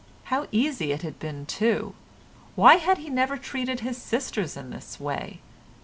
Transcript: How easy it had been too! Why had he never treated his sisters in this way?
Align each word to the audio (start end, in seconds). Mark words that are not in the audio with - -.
How 0.33 0.47
easy 0.51 0.91
it 0.91 1.03
had 1.03 1.19
been 1.19 1.45
too! 1.45 1.93
Why 2.55 2.77
had 2.77 2.97
he 2.97 3.07
never 3.07 3.37
treated 3.37 3.81
his 3.81 3.99
sisters 4.01 4.57
in 4.57 4.71
this 4.71 4.99
way? 4.99 5.41